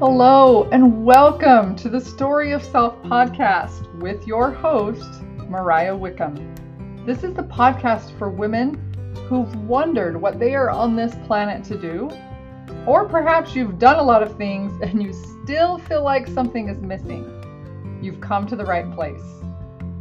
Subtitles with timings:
[0.00, 7.04] Hello, and welcome to the Story of Self podcast with your host, Mariah Wickham.
[7.04, 8.94] This is the podcast for women
[9.28, 12.08] who've wondered what they are on this planet to do,
[12.86, 16.80] or perhaps you've done a lot of things and you still feel like something is
[16.80, 17.98] missing.
[18.00, 19.20] You've come to the right place.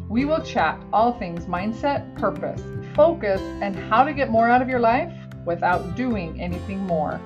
[0.08, 2.64] We will chat all things mindset, purpose,
[2.96, 5.14] focus, and how to get more out of your life
[5.46, 7.20] without doing anything more.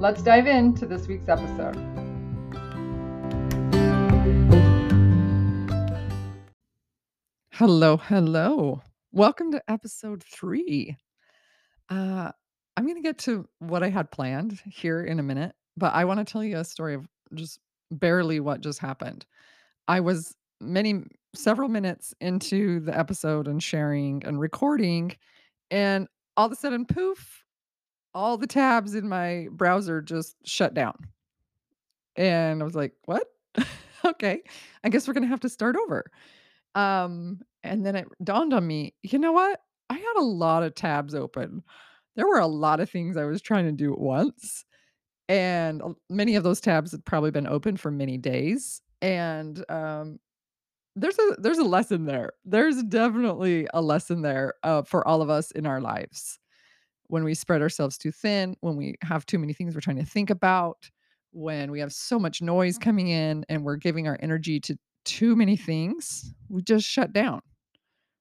[0.00, 1.74] Let's dive into this week's episode.
[7.50, 8.80] Hello, hello.
[9.10, 10.96] Welcome to episode three.
[11.88, 12.30] Uh,
[12.76, 16.04] I'm going to get to what I had planned here in a minute, but I
[16.04, 17.58] want to tell you a story of just
[17.90, 19.26] barely what just happened.
[19.88, 21.02] I was many,
[21.34, 25.16] several minutes into the episode and sharing and recording,
[25.72, 26.06] and
[26.36, 27.44] all of a sudden, poof,
[28.14, 30.94] all the tabs in my browser just shut down.
[32.16, 33.26] And I was like, "What?
[34.04, 34.42] okay.
[34.84, 36.10] I guess we're going to have to start over."
[36.74, 39.60] Um, and then it dawned on me, you know what?
[39.90, 41.62] I had a lot of tabs open.
[42.16, 44.64] There were a lot of things I was trying to do at once,
[45.28, 48.82] and many of those tabs had probably been open for many days.
[49.00, 50.18] And um,
[50.96, 52.32] there's a there's a lesson there.
[52.44, 56.38] There's definitely a lesson there uh, for all of us in our lives
[57.08, 60.04] when we spread ourselves too thin, when we have too many things we're trying to
[60.04, 60.90] think about,
[61.32, 65.34] when we have so much noise coming in and we're giving our energy to too
[65.34, 67.40] many things, we just shut down.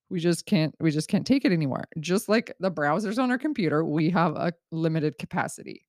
[0.09, 1.83] We just can't we just can't take it anymore.
[1.99, 5.85] Just like the browsers on our computer, we have a limited capacity.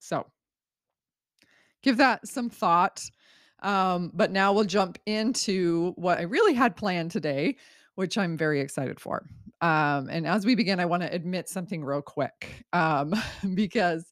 [0.00, 0.26] So,
[1.82, 3.02] give that some thought.
[3.62, 7.56] Um, but now we'll jump into what I really had planned today,
[7.94, 9.24] which I'm very excited for.
[9.64, 13.14] Um, and as we begin, I want to admit something real quick um,
[13.54, 14.04] because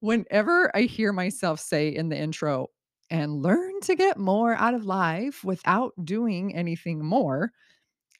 [0.00, 2.68] whenever I hear myself say in the intro,
[3.10, 7.52] and learn to get more out of life without doing anything more,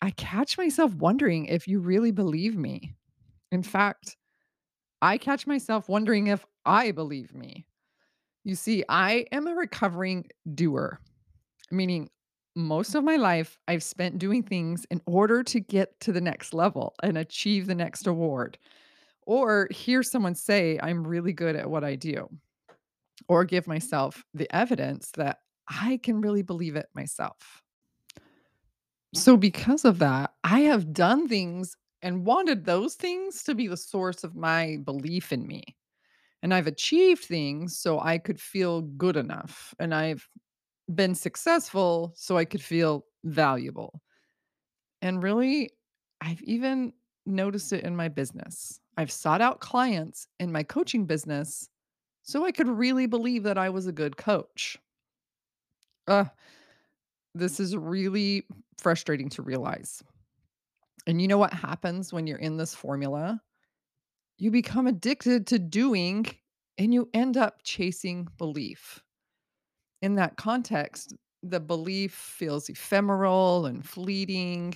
[0.00, 2.94] I catch myself wondering if you really believe me.
[3.50, 4.16] In fact,
[5.02, 7.66] I catch myself wondering if I believe me.
[8.44, 11.00] You see, I am a recovering doer,
[11.70, 12.08] meaning
[12.56, 16.54] most of my life I've spent doing things in order to get to the next
[16.54, 18.58] level and achieve the next award,
[19.26, 22.28] or hear someone say, I'm really good at what I do,
[23.28, 27.62] or give myself the evidence that I can really believe it myself.
[29.14, 33.76] So, because of that, I have done things and wanted those things to be the
[33.76, 35.64] source of my belief in me.
[36.42, 39.74] And I've achieved things so I could feel good enough.
[39.78, 40.28] And I've
[40.94, 44.02] been successful so I could feel valuable.
[45.02, 45.70] And really,
[46.20, 46.92] I've even
[47.26, 48.80] noticed it in my business.
[48.96, 51.68] I've sought out clients in my coaching business
[52.22, 54.78] so I could really believe that I was a good coach.
[56.08, 56.24] Uh,
[57.34, 58.46] this is really
[58.78, 60.02] frustrating to realize.
[61.06, 63.40] And you know what happens when you're in this formula?
[64.38, 66.26] You become addicted to doing
[66.78, 69.02] and you end up chasing belief.
[70.06, 74.74] In that context, the belief feels ephemeral and fleeting,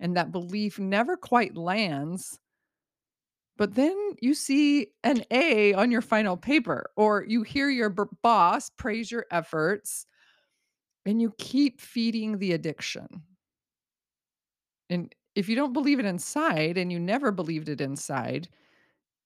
[0.00, 2.40] and that belief never quite lands.
[3.56, 8.04] But then you see an A on your final paper, or you hear your b-
[8.22, 10.06] boss praise your efforts,
[11.06, 13.24] and you keep feeding the addiction.
[14.90, 18.48] And if you don't believe it inside and you never believed it inside,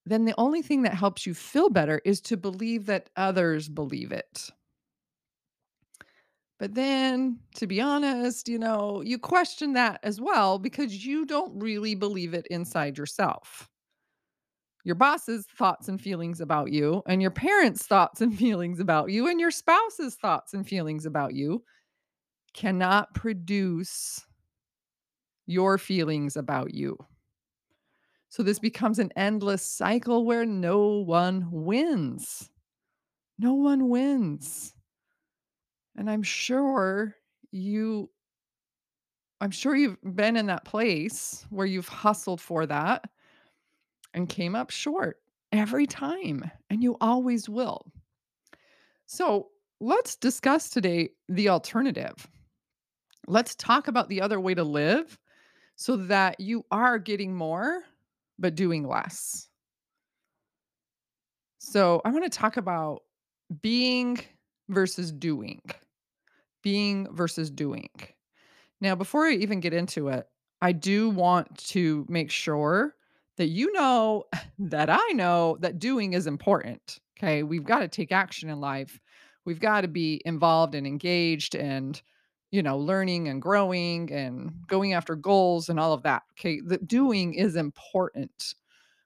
[0.05, 4.11] then the only thing that helps you feel better is to believe that others believe
[4.11, 4.51] it.
[6.59, 11.59] But then, to be honest, you know, you question that as well because you don't
[11.59, 13.69] really believe it inside yourself.
[14.83, 19.27] Your boss's thoughts and feelings about you, and your parents' thoughts and feelings about you,
[19.27, 21.63] and your spouse's thoughts and feelings about you
[22.53, 24.25] cannot produce
[25.45, 26.97] your feelings about you.
[28.29, 32.49] So this becomes an endless cycle where no one wins.
[33.39, 34.76] No one wins.
[35.97, 37.15] And I'm sure
[37.51, 38.09] you
[39.39, 43.07] I'm sure you've been in that place where you've hustled for that
[44.13, 45.19] and came up short
[45.51, 47.85] every time, and you always will.
[49.05, 49.49] So,
[49.79, 52.27] let's discuss today the alternative.
[53.27, 55.19] Let's talk about the other way to live
[55.75, 57.83] so that you are getting more
[58.39, 59.49] but doing less.
[61.59, 63.03] So, I want to talk about
[63.61, 64.19] being
[64.67, 65.61] versus doing.
[66.67, 67.89] Being versus doing.
[68.81, 70.27] Now, before I even get into it,
[70.61, 72.93] I do want to make sure
[73.37, 74.25] that you know
[74.59, 76.99] that I know that doing is important.
[77.17, 77.41] Okay.
[77.43, 78.99] We've got to take action in life.
[79.45, 82.01] We've gotta be involved and engaged and,
[82.51, 86.59] you know, learning and growing and going after goals and all of that, okay?
[86.59, 88.55] The doing is important,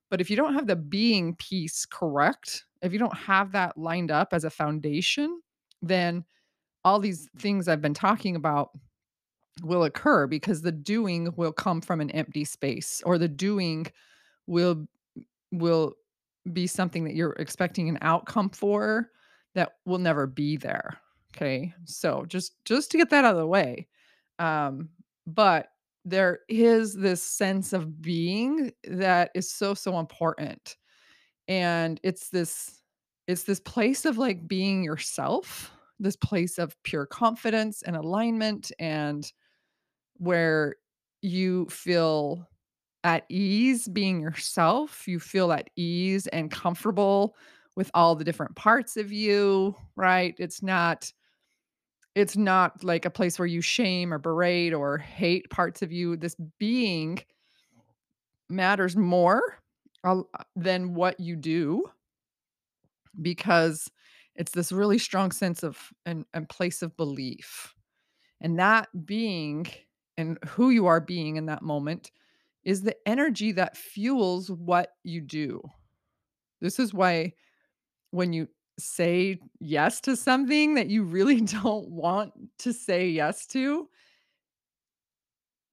[0.10, 4.10] but if you don't have the being piece correct, if you don't have that lined
[4.10, 5.42] up as a foundation,
[5.84, 6.26] then
[6.84, 8.72] all these things I've been talking about
[9.64, 13.88] will occur because the doing will come from an empty space or the doing
[14.48, 14.88] will
[15.52, 15.94] will
[16.54, 19.12] be something that you're expecting an outcome for
[19.54, 20.98] that will never be there.
[21.36, 21.74] Okay.
[21.86, 23.88] So just just to get that out of the way.
[24.40, 24.90] Um,
[25.28, 25.68] but
[26.04, 30.78] there is this sense of being that is so, so important.
[31.48, 32.82] And it's this
[33.28, 39.32] it's this place of like being yourself, this place of pure confidence and alignment and
[40.18, 40.76] where
[41.22, 42.48] you feel
[43.04, 45.08] at ease being yourself.
[45.08, 47.36] You feel at ease and comfortable
[47.76, 50.36] with all the different parts of you, right?
[50.38, 51.12] It's not
[52.14, 56.18] it's not like a place where you shame or berate or hate parts of you.
[56.18, 57.20] This being
[58.50, 59.42] matters more
[60.04, 60.22] uh,
[60.58, 61.90] than what you do
[63.22, 63.90] because
[64.36, 67.74] it's this really strong sense of and, and place of belief.
[68.42, 69.68] And that being
[70.18, 72.12] and who you are being in that moment
[72.64, 75.62] is the energy that fuels what you do.
[76.60, 77.34] This is why
[78.12, 78.50] when you
[78.80, 83.90] say yes to something that you really don't want to say yes to,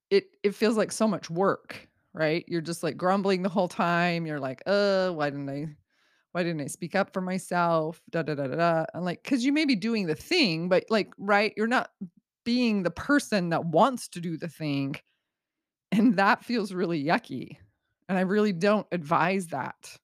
[0.09, 2.45] it it feels like so much work, right?
[2.47, 4.25] You're just like grumbling the whole time.
[4.25, 5.75] You're like, "Uh, why didn't I
[6.39, 8.85] why didn't I speak up for myself?" Da da da da da.
[8.93, 11.91] And like cuz you may be doing the thing, but like, right, you're not
[12.45, 14.95] being the person that wants to do the thing,
[15.91, 17.57] and that feels really yucky.
[18.09, 19.97] And I really don't advise that.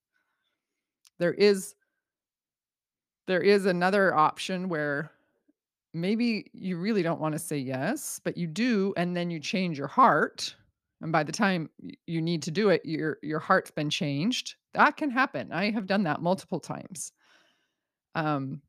[1.19, 1.75] There is
[3.27, 5.11] there is another option where
[5.93, 9.77] maybe you really don't want to say yes, but you do, and then you change
[9.77, 10.55] your heart.
[11.06, 11.69] And by the time
[12.07, 14.56] you need to do it, your your heart's been changed.
[14.74, 15.52] That can happen.
[15.52, 17.12] I have done that multiple times.
[18.16, 18.63] Um,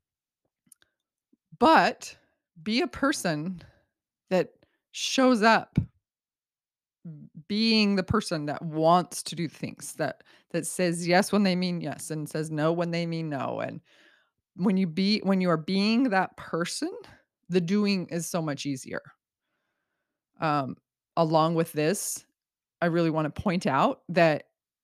[1.59, 2.15] but
[2.61, 3.61] be a person
[4.29, 4.49] that
[4.91, 5.79] shows up
[7.47, 11.79] being the person that wants to do things that that says yes when they mean
[11.79, 13.79] yes and says no when they mean no and
[14.55, 16.91] when you be when you are being that person
[17.49, 19.01] the doing is so much easier
[20.39, 20.77] Um,
[21.15, 22.25] along with this,
[22.81, 24.43] I really want to point out that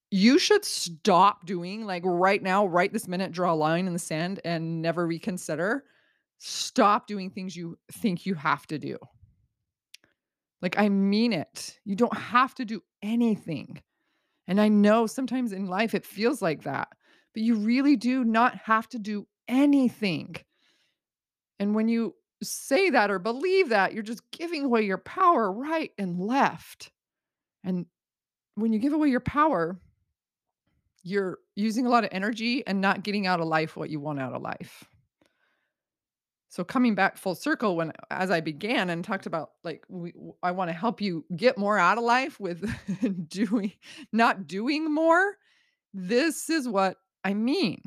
[0.09, 3.99] you should stop doing like right now, right this minute, draw a line in the
[3.99, 5.85] sand and never reconsider.
[6.37, 8.97] Stop doing things you think you have to do.
[10.61, 11.77] Like, I mean it.
[11.83, 13.81] You don't have to do anything.
[14.47, 16.89] And I know sometimes in life it feels like that,
[17.33, 20.35] but you really do not have to do anything.
[21.59, 25.91] And when you say that or believe that, you're just giving away your power right
[25.97, 26.91] and left.
[27.63, 27.85] And
[28.55, 29.79] when you give away your power,
[31.03, 34.19] you're using a lot of energy and not getting out of life what you want
[34.19, 34.85] out of life.
[36.53, 40.13] So coming back full circle when as I began and talked about like we,
[40.43, 42.63] I want to help you get more out of life with
[43.27, 43.73] doing
[44.11, 45.37] not doing more.
[45.95, 47.81] This is what I mean.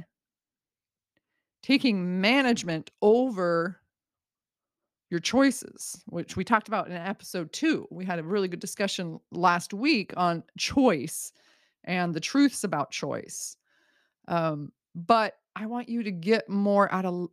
[1.62, 3.80] Taking management over
[5.10, 7.88] your choices, which we talked about in episode 2.
[7.90, 11.32] We had a really good discussion last week on choice
[11.84, 13.56] and the truths about choice.
[14.28, 17.28] Um, but I want you to get more out of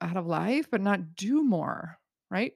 [0.00, 1.98] out of life, but not do more,
[2.30, 2.52] right?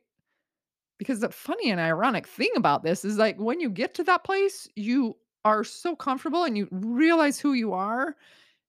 [0.99, 4.25] Because the funny and ironic thing about this is like when you get to that
[4.25, 8.17] place, you are so comfortable and you realize who you are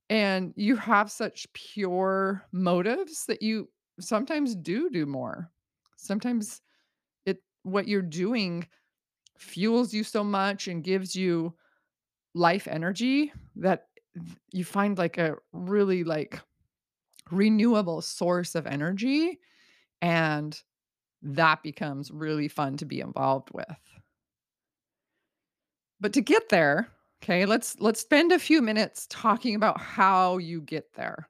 [0.10, 3.70] and you have such pure motives that you
[4.00, 5.52] sometimes do do more.
[6.04, 6.62] Sometimes
[7.26, 8.68] it what you're doing
[9.38, 11.54] fuels you so much and gives you
[12.36, 13.88] life energy that
[14.52, 16.40] you find like a really like
[17.32, 19.40] renewable source of energy
[20.02, 20.62] and
[21.22, 23.78] that becomes really fun to be involved with.
[26.00, 26.90] But to get there,
[27.24, 31.30] okay, let's let's spend a few minutes talking about how you get there.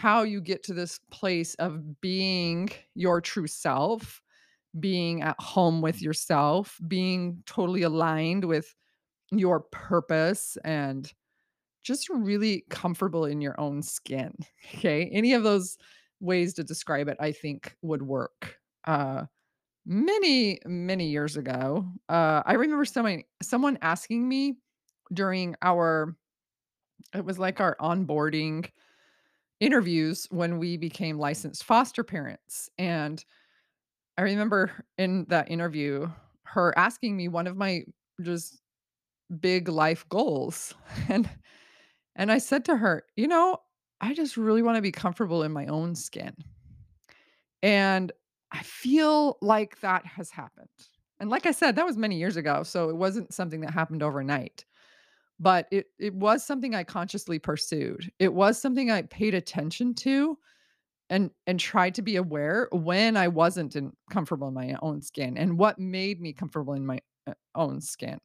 [0.00, 4.22] How you get to this place of being your true self,
[4.78, 8.74] being at home with yourself, being totally aligned with
[9.32, 11.12] your purpose and
[11.82, 14.34] just really comfortable in your own skin.
[14.76, 15.06] Okay.
[15.12, 15.78] Any of those
[16.20, 18.56] ways to describe it, I think would work.
[18.86, 19.24] Uh,
[19.86, 24.56] many, many years ago, uh, I remember someone someone asking me
[25.12, 26.16] during our
[27.14, 28.68] it was like our onboarding
[29.60, 33.24] interviews when we became licensed foster parents, and
[34.18, 36.08] I remember in that interview,
[36.44, 37.84] her asking me one of my
[38.22, 38.60] just
[39.40, 40.74] big life goals,
[41.08, 41.28] and
[42.16, 43.58] and I said to her, "You know,
[44.00, 46.34] I just really wanna be comfortable in my own skin."
[47.62, 48.12] And
[48.52, 50.68] I feel like that has happened.
[51.20, 54.02] And like I said, that was many years ago, so it wasn't something that happened
[54.02, 54.64] overnight.
[55.40, 58.12] But it it was something I consciously pursued.
[58.18, 60.38] It was something I paid attention to
[61.10, 65.36] and and tried to be aware when I wasn't in comfortable in my own skin
[65.38, 68.18] and what made me comfortable in my, uh, own skin.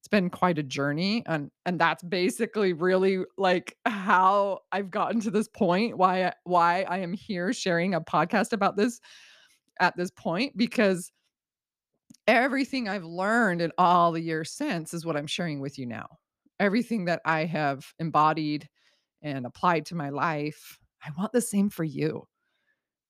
[0.00, 5.30] It's been quite a journey, and and that's basically really, like, how I've gotten to
[5.32, 9.00] this point, why why I am here sharing a podcast about this
[9.80, 11.10] at this point, because
[12.26, 16.18] everything I've learned in all the years since is what I'm sharing with you now.
[16.58, 18.68] Everything that I have embodied
[19.22, 22.26] and applied to my life, I want the same for you.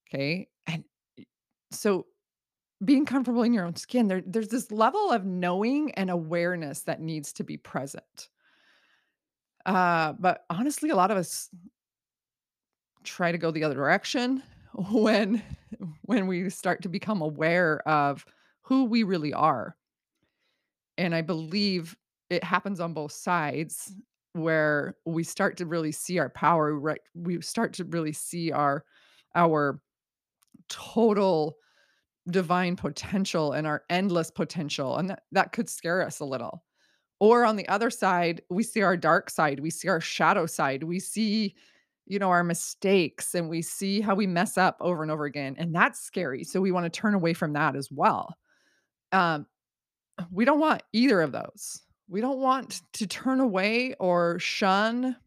[0.07, 0.47] Okay.
[0.65, 0.83] And
[1.71, 2.07] so
[2.83, 7.01] being comfortable in your own skin, there, there's this level of knowing and awareness that
[7.01, 8.29] needs to be present.
[9.65, 11.49] Uh, but honestly, a lot of us
[13.03, 14.43] try to go the other direction
[14.91, 15.41] when
[16.03, 18.25] when we start to become aware of
[18.61, 19.75] who we really are.
[20.97, 21.95] And I believe
[22.29, 23.93] it happens on both sides
[24.33, 27.01] where we start to really see our power, right?
[27.15, 28.83] We start to really see our
[29.35, 29.81] our
[30.69, 31.57] total
[32.29, 36.63] divine potential and our endless potential, and that that could scare us a little.
[37.19, 40.83] Or on the other side, we see our dark side, we see our shadow side,
[40.83, 41.55] we see,
[42.05, 45.55] you know, our mistakes, and we see how we mess up over and over again,
[45.57, 48.35] and that's scary, so we wanna turn away from that as well.
[49.11, 49.47] Um,
[50.31, 51.81] we don't want either of those.
[52.09, 55.17] We don't want to turn away or shun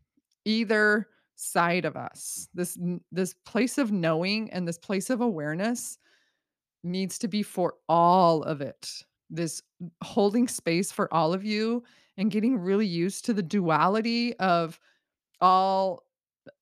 [0.45, 2.49] either side of us.
[2.55, 2.79] This
[3.13, 5.99] this place of knowing and this place of awareness
[6.83, 9.05] needs to be for all of it.
[9.29, 9.63] This
[10.03, 11.83] holding space for all of you
[12.17, 14.79] and getting really used to the duality of
[15.41, 16.05] all,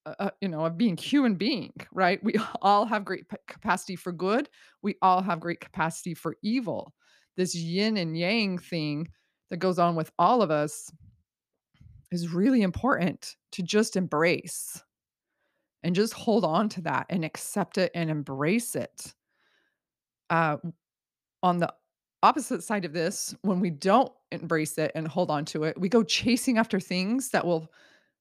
[0.07, 2.23] uh, uh, you know, of being human being, right?
[2.23, 4.49] We all have great capacity for good.
[4.83, 6.95] We all have great capacity for evil.
[7.37, 9.09] This yin and yang thing
[9.51, 10.93] that goes on with all of us
[12.11, 14.83] is really important to just embrace
[15.83, 19.15] and just hold on to that and accept it and embrace it.
[20.31, 20.57] Uh,
[21.43, 21.73] On the
[22.23, 25.89] opposite side of this, when we don't embrace it and hold on to it, we
[25.89, 27.71] go chasing after things that will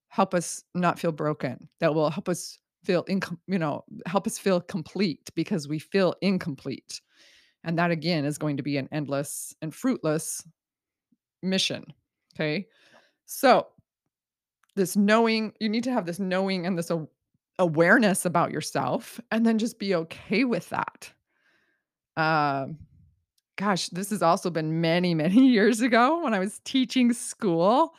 [0.08, 4.38] help us not feel broken, that will help us feel incom you know, help us
[4.38, 7.00] feel complete because we feel incomplete.
[7.64, 10.46] And that again is going to be an endless and fruitless
[11.42, 11.92] mission.
[12.34, 12.66] Okay.
[13.26, 13.66] So
[14.76, 16.90] this knowing, you need to have this knowing and this
[17.58, 21.12] awareness about yourself, and then just be okay with that.
[22.16, 22.78] Um,
[23.58, 27.94] Gosh, this has also been many, many years ago when I was teaching school,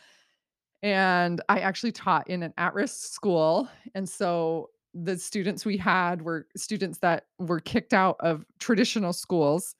[0.82, 6.48] and I actually taught in an at-risk school, and so the students we had were
[6.56, 9.76] students that were kicked out of traditional schools,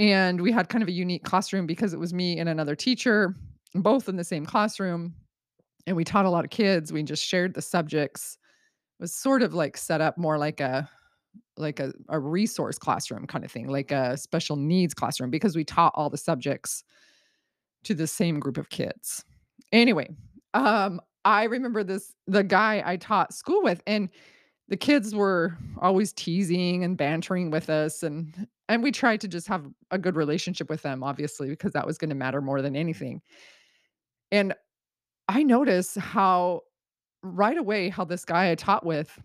[0.00, 3.36] and we had kind of a unique classroom because it was me and another teacher,
[3.74, 5.14] both in the same classroom,
[5.86, 8.38] and we taught a lot of kids, we just shared the subjects.
[8.98, 10.88] It was sort of like set up more like a
[11.58, 15.64] like a a resource classroom kind of thing, like a special needs classroom because we
[15.64, 16.82] taught all the subjects
[17.84, 19.22] to the same group of kids.
[19.70, 20.08] Anyway,
[20.54, 24.08] um, I remember this the guy I taught school with, and
[24.70, 29.48] the kids were always teasing and bantering with us, and and we tried to just
[29.48, 33.20] have a good relationship with them, obviously, because that was gonna matter more than anything.
[34.30, 34.54] And
[35.28, 36.62] I noticed how
[37.22, 39.18] right away how this guy I taught with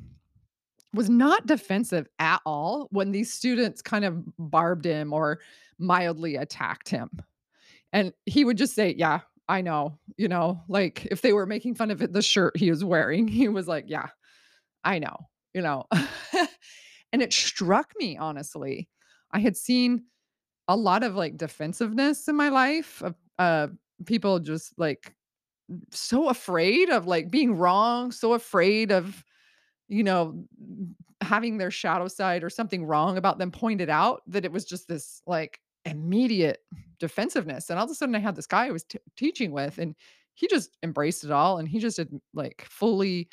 [0.94, 5.40] was not defensive at all when these students kind of barbed him or
[5.78, 7.10] mildly attacked him.
[7.94, 11.75] And he would just say, "Yeah, I know." You know, like if they were making
[11.75, 14.08] fun of it, the shirt he was wearing, he was like, "Yeah,
[14.84, 15.86] I know." You know?
[17.14, 18.90] and it struck me honestly.
[19.32, 20.04] I had seen
[20.68, 23.68] a lot of like defensiveness in my life of uh
[24.06, 25.16] people just like
[25.92, 29.24] so afraid of like being wrong, so afraid of
[29.88, 30.46] you know,
[31.22, 34.88] having their shadow side or something wrong about them pointed out that it was just
[34.88, 36.60] this like immediate
[37.00, 37.70] defensiveness.
[37.70, 39.96] And all of a sudden I had this guy I was t- teaching with and
[40.34, 43.30] he just embraced it all and he just ad- like fully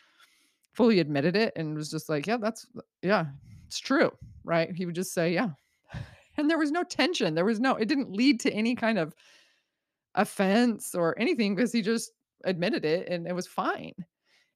[0.72, 2.66] fully admitted it and was just like, yeah, that's
[3.02, 3.26] yeah,
[3.66, 4.10] it's true,
[4.44, 4.74] right?
[4.74, 5.50] He would just say, yeah.
[6.38, 7.34] And there was no tension.
[7.34, 9.14] There was no it didn't lead to any kind of
[10.14, 12.10] offense or anything because he just
[12.44, 13.94] admitted it and it was fine.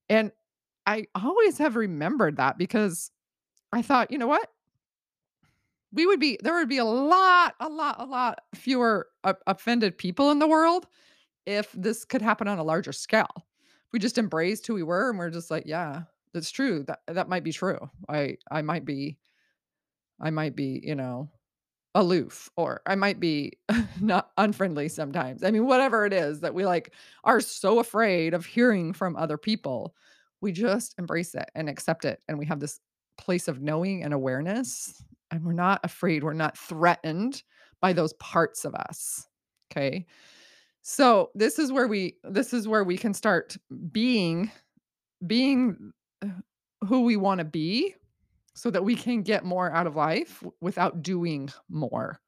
[0.09, 0.33] And
[0.87, 3.11] I always have remembered that because
[3.73, 4.49] I thought, "You know what?
[5.93, 9.99] We would be there would be a lot, a lot, a lot fewer o offended
[9.99, 10.87] people in the world
[11.47, 13.46] if this could happen on a larger scale.
[13.93, 16.03] We just embraced who we were and we're just like, "Yeah,
[16.33, 16.85] that's true.
[16.85, 17.91] That that might be true.
[18.09, 19.19] I I might be
[20.21, 21.31] I might be, you know,
[21.95, 23.55] aloof or I might be
[24.01, 28.47] not unfriendly sometimes." I mean, whatever it is that we, like, are so afraid of
[28.47, 29.95] hearing from other people,
[30.41, 32.81] we just embrace it and accept it, and we have this
[33.19, 37.43] place of knowing and awareness, and we're not afraid, we're not threatened
[37.81, 39.29] by those parts of us,
[39.73, 40.07] okay?
[40.89, 43.57] So, this is where we this is where we can start
[43.91, 44.53] being
[45.27, 46.29] being, uh,
[46.87, 47.97] who we wanna be
[48.55, 52.21] so that we can get more out of life without doing more.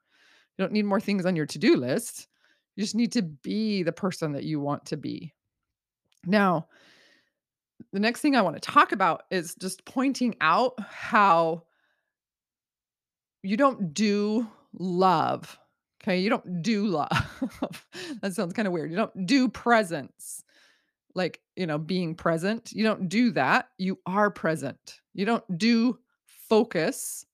[0.56, 2.26] You don't need more things on your to-do list.
[2.74, 5.32] You just need to be the person that you want to be.
[6.26, 6.66] Now
[7.92, 11.62] the next thing I wanna talk about is just pointing out how
[13.44, 15.56] you don't do love,
[16.08, 16.18] okay?
[16.20, 17.08] You don't do love.
[18.22, 18.90] That sounds kinda weird.
[18.90, 20.42] You don't do presence,
[21.14, 22.72] like, you know, being present.
[22.72, 23.68] You don't do that.
[23.78, 25.00] You are present.
[25.14, 27.24] You don't do focus.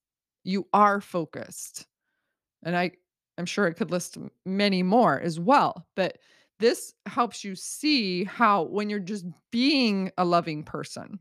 [0.42, 1.86] You are focused.
[2.64, 2.92] And I
[3.38, 6.18] I'm sure I could list many more as well, but
[6.60, 11.18] this helps you see how when you're just being a loving person,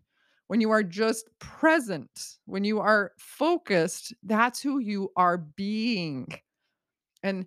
[0.47, 6.27] when you are just present, when you are focused, that's who you are being.
[7.23, 7.45] And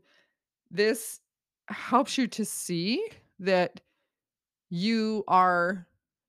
[0.71, 1.21] this
[1.69, 3.07] helps you to see
[3.39, 3.81] that
[4.71, 5.87] you are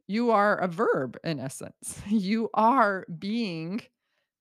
[0.08, 2.02] you are a verb in essence.
[2.08, 3.82] You are being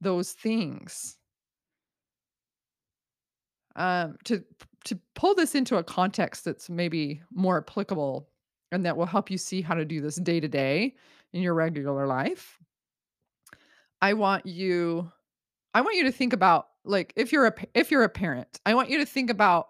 [0.01, 1.17] those things.
[3.75, 4.43] Um, to
[4.85, 8.29] to pull this into a context that's maybe more applicable
[8.73, 10.95] and that will help you see how to do this day to day
[11.33, 12.59] in your regular life
[14.01, 15.11] I want you
[15.75, 18.75] I want you to think about, like, if you're a if you're a parent, I
[18.75, 19.69] want you to think about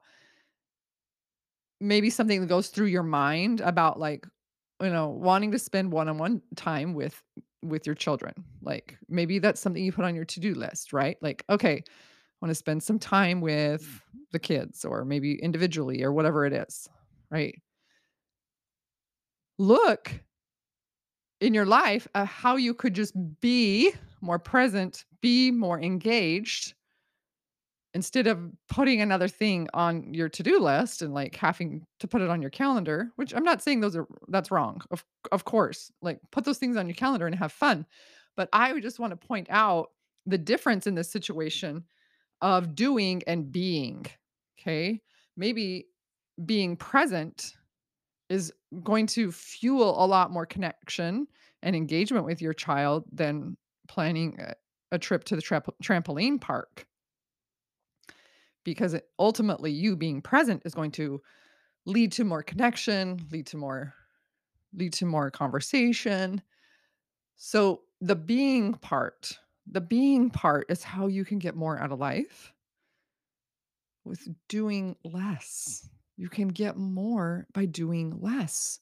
[1.81, 4.27] maybe something that goes through your mind about, like,
[4.83, 7.23] you know, wanting to spend one-on-one time with
[7.63, 8.33] with your children.
[8.63, 11.17] Like, maybe that's something you put on your to-do list, right?
[11.21, 11.91] Like, "Okay, I
[12.41, 14.21] wanna spend some time with mm.
[14.33, 16.89] the kids," or maybe individually or whatever it is,
[17.31, 17.61] right?
[19.59, 20.13] Look
[21.41, 26.75] in your life, how you could just be more present, be more engaged
[27.97, 32.31] instead of putting another thing on your to-do list and, like, having to put it
[32.31, 34.83] on your calendar, which I'm not saying those are that's wrong.
[34.93, 37.87] Of of course, like, put those things on your calendar and have fun.
[38.37, 39.93] But I would just wanna point out
[40.27, 41.85] the difference in this situation
[42.43, 44.07] of doing and being
[44.61, 45.03] okay
[45.39, 45.89] Maybe
[46.47, 47.57] being present
[48.29, 51.29] is going to fuel a lot more connection
[51.63, 53.57] and engagement with your child than
[53.89, 54.55] planning a
[54.93, 56.87] a trip to the trap trampoline park.
[58.67, 61.23] Because ultimately, you being present is going to
[61.87, 63.95] lead to more connection, lead to more
[64.75, 66.43] lead to more conversation.
[67.37, 71.99] So, the being part the being part is how you can get more out of
[71.99, 72.53] life
[74.05, 75.89] with doing less.
[76.17, 78.79] You can get more by doing less,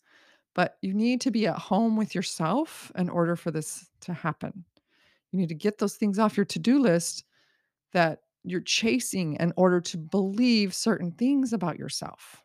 [0.55, 4.65] but you need to be at home with yourself in order for this to happen.
[5.33, 7.25] You need to get those things off your to-do list
[7.93, 12.43] that you're chasing in order to believe certain things about yourself.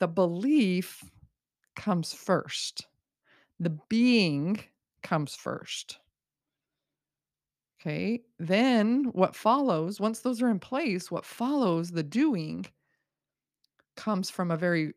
[0.00, 1.04] The belief
[1.76, 2.86] comes first.
[3.60, 4.60] The being
[5.02, 5.98] comes first.
[7.80, 8.22] Okay.
[8.38, 12.66] Then what follows, once those are in place, what follows, the doing
[13.96, 14.94] comes from a very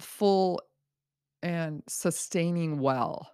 [0.00, 0.60] full
[1.42, 3.30] and sustaining well.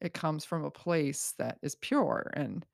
[0.00, 2.66] It comes from a place that is pure and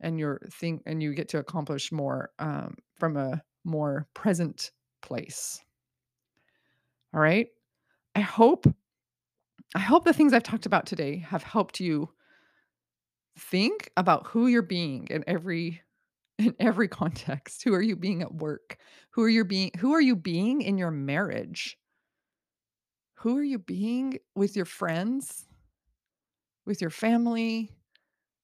[0.00, 4.70] and you're think and you get to accomplish more, um, from a more present
[5.02, 5.60] place.
[7.14, 7.48] Alright?
[8.14, 8.66] I hope
[9.74, 12.10] I hope the things I've talked about today have helped you
[13.38, 15.82] think about who you're being in every
[16.38, 17.62] in every context.
[17.64, 18.78] Who are you being at work?
[19.10, 21.78] Who are you being who are you being in your marriage?
[23.18, 25.46] Who are you being with your friends?
[26.66, 27.70] With your family?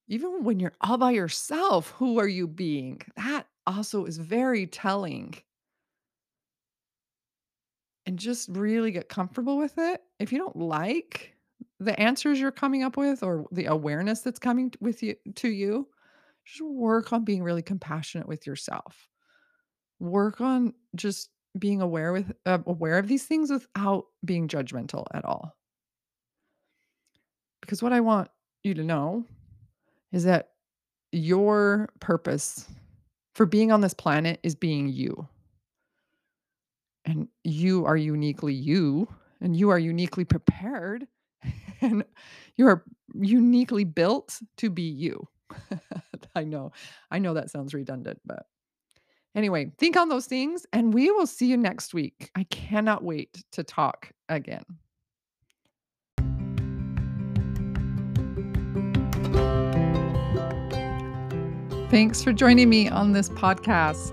[0.09, 3.01] Even when you're all by yourself, who are you being?
[3.17, 5.35] That also is very telling.
[8.07, 10.01] And just really get comfortable with it.
[10.21, 11.35] If you don't like
[11.81, 15.89] the answers you're coming up with or the awareness that's coming with you to you,
[16.45, 19.09] just work on being really compassionate with yourself.
[19.99, 25.25] Work on just being aware with uh, aware of these things without being judgmental at
[25.25, 25.57] all.
[27.61, 28.29] Because what I want
[28.63, 29.25] you to know
[30.17, 30.49] is that
[31.13, 32.67] your purpose
[33.35, 35.29] for being on this planet is being you.
[37.05, 39.09] And you are uniquely you,
[39.43, 41.07] and you are uniquely prepared,
[41.83, 42.03] and
[42.57, 42.83] you are
[43.15, 45.29] uniquely built to be you.
[46.35, 46.73] I know.
[47.11, 48.47] I know that sounds redundant, but
[49.35, 52.31] anyway, think on those things and we will see you next week.
[52.35, 54.65] I cannot wait to talk again.
[61.89, 64.13] Thanks for joining me on this podcast.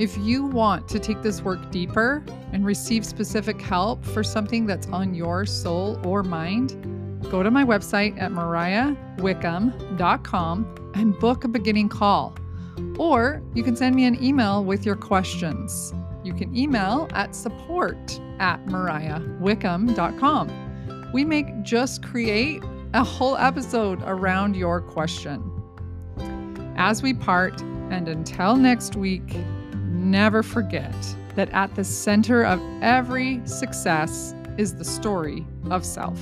[0.00, 4.86] If you want to take this work deeper and receive specific help for something that's
[4.86, 6.70] on your soul or mind,
[7.30, 12.34] go to my website at mariahwickham.com and book a beginning call.
[12.96, 15.92] Or you can send me an email with your questions.
[16.24, 21.10] You can email at support at mariahwickham.com.
[21.12, 22.62] We make Just Create
[22.94, 25.51] a whole episode around your question.
[26.84, 29.36] As we part, and until next week,
[29.86, 30.92] never forget
[31.36, 36.18] that at the center of every success is the story of self.